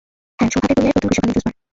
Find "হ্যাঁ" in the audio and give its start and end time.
0.37-0.49